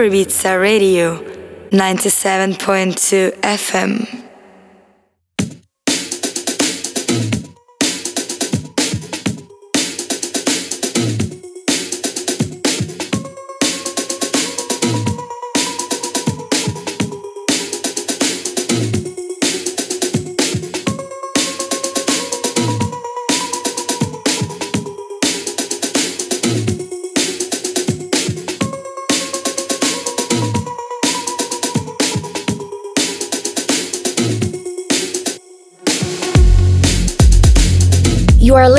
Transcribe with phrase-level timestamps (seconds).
[0.00, 1.20] Ibiza Radio
[1.70, 4.21] 97.2 FM.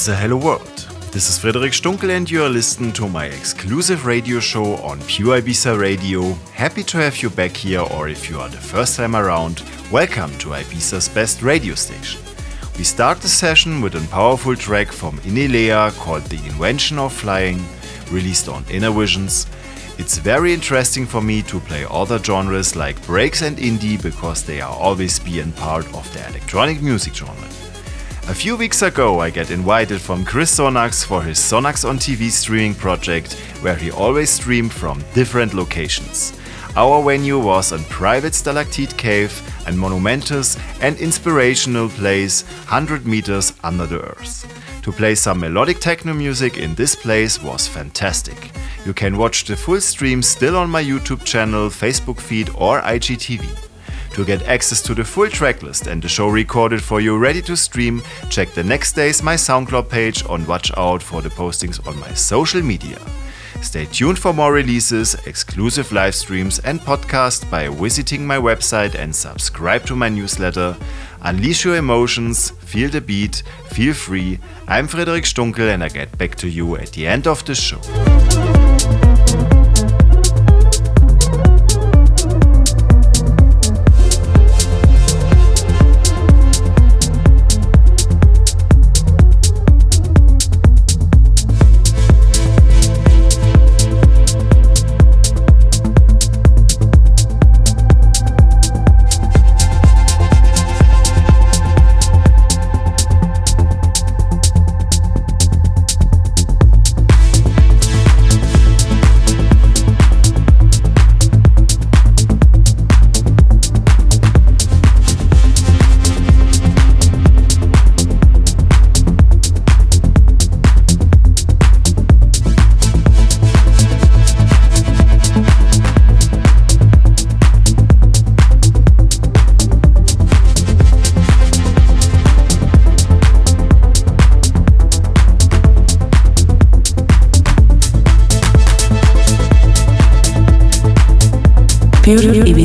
[0.00, 0.88] Ibiza Hello World.
[1.12, 5.42] This is Frederic Stunkel and you are listening to my exclusive radio show on Pure
[5.42, 6.32] Ibiza Radio.
[6.54, 9.62] Happy to have you back here or if you are the first time around,
[9.92, 12.18] welcome to Ibiza's best radio station.
[12.78, 17.62] We start the session with a powerful track from Innellea called The Invention of Flying,
[18.10, 19.46] released on Innervisions.
[19.98, 24.62] It's very interesting for me to play other genres like breaks and indie because they
[24.62, 27.59] are always being part of the electronic music genre.
[28.30, 32.30] A few weeks ago, I get invited from Chris Sonax for his Sonax on TV
[32.30, 36.32] streaming project, where he always streamed from different locations.
[36.76, 39.32] Our venue was a private stalactite cave
[39.66, 44.46] and monumentous and inspirational place 100 meters under the earth.
[44.84, 48.52] To play some melodic techno music in this place was fantastic.
[48.86, 53.69] You can watch the full stream still on my YouTube channel, Facebook feed, or IGTV.
[54.14, 57.56] To get access to the full tracklist and the show recorded for you ready to
[57.56, 61.98] stream, check the next day's my SoundCloud page and watch out for the postings on
[62.00, 62.98] my social media.
[63.62, 69.14] Stay tuned for more releases, exclusive live streams, and podcasts by visiting my website and
[69.14, 70.76] subscribe to my newsletter.
[71.22, 74.38] Unleash your emotions, feel the beat, feel free.
[74.66, 77.80] I'm Frederic Stunkel and I get back to you at the end of the show.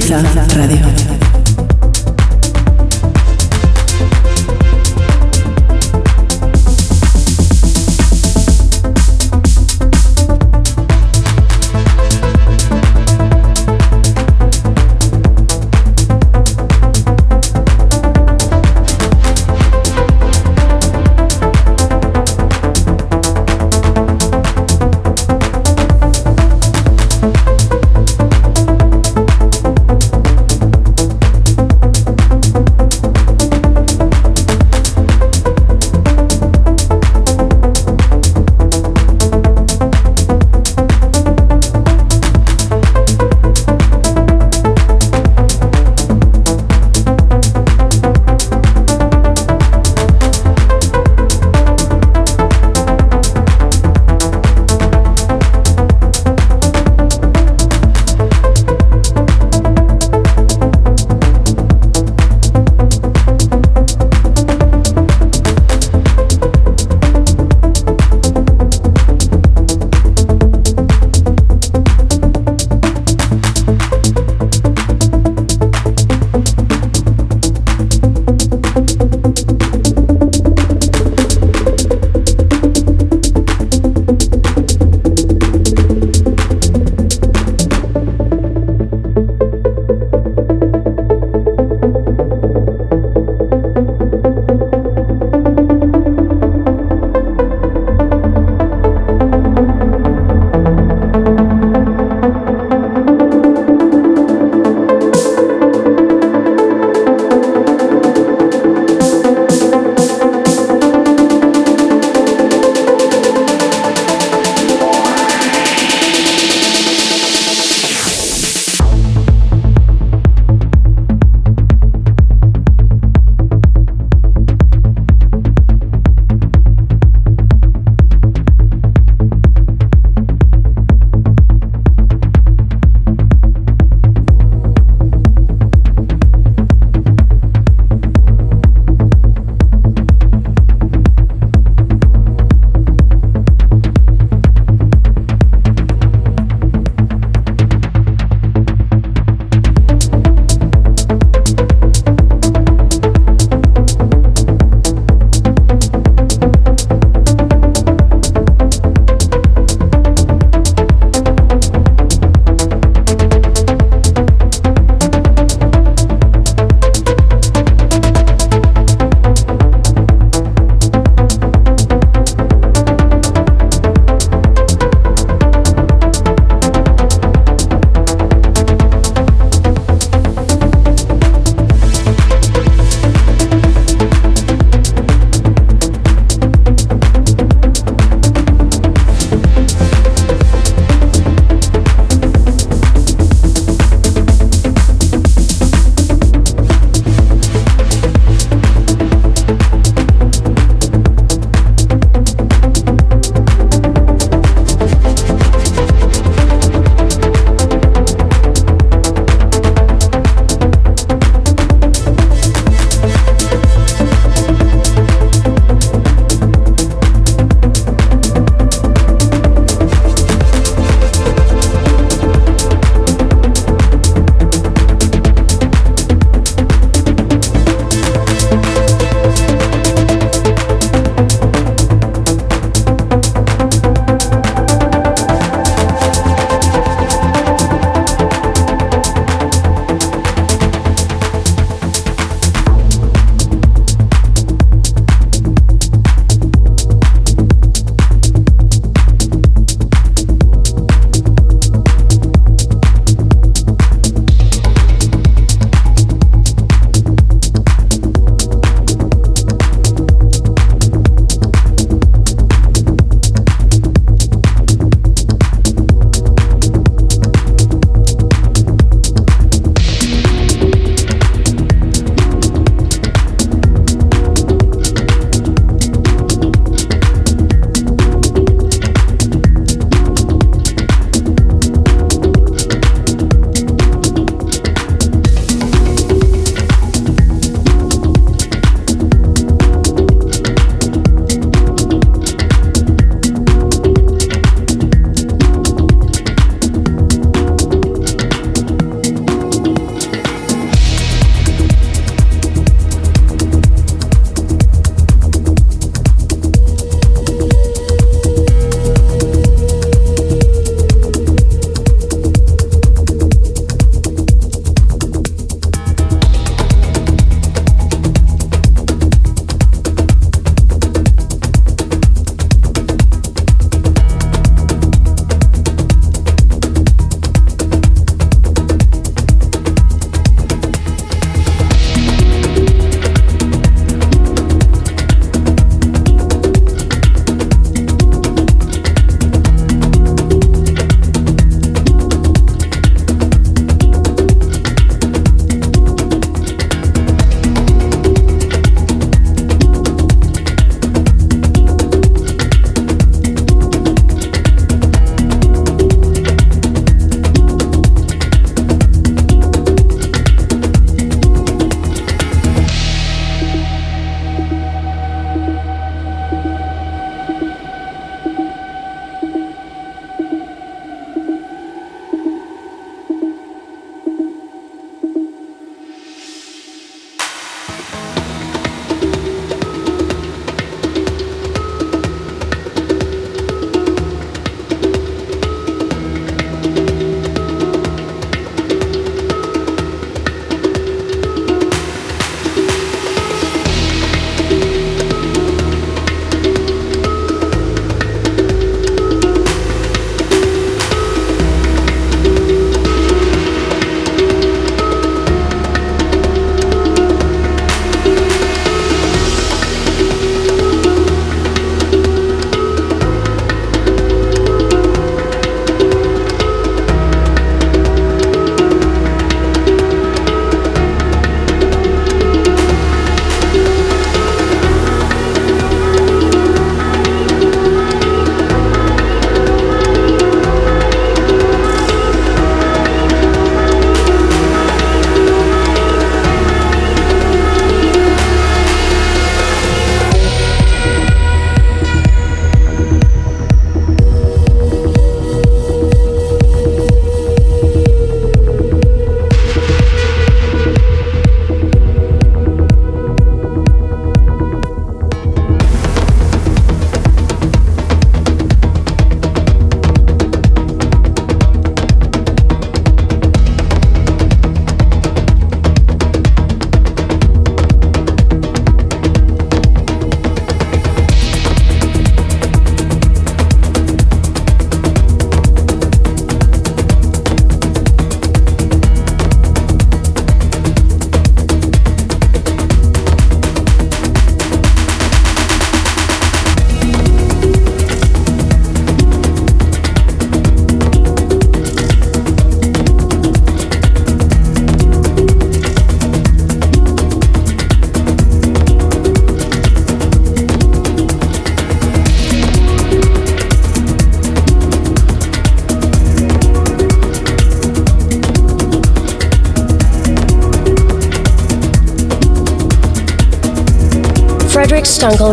[0.06, 0.85] Pure Ibiza Radio.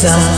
[0.00, 0.37] Pure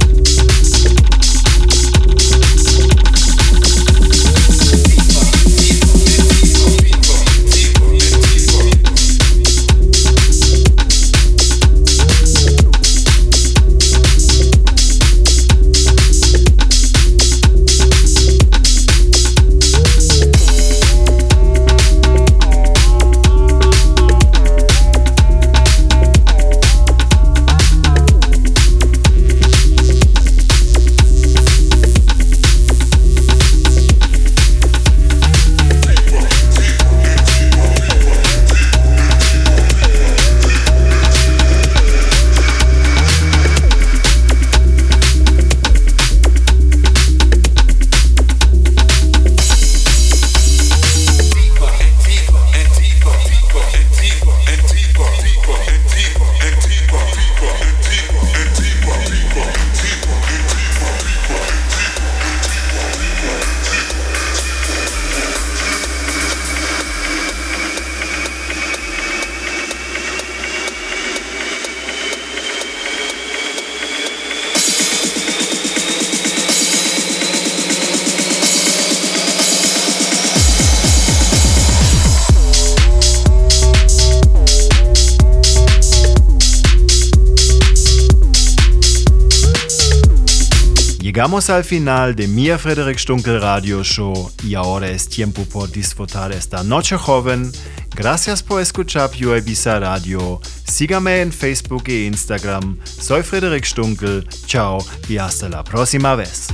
[91.31, 96.33] Llegamos al final de mi Frederick Stunkel Radio Show y ahora es tiempo por disfrutar
[96.33, 97.49] esta noche joven.
[97.95, 100.41] Gracias por escuchar Pure Ibiza Radio.
[100.65, 102.77] Sígame en Facebook e Instagram.
[102.83, 104.27] Soy Frederick Stunkel.
[104.45, 106.49] Chao y hasta la próxima vez.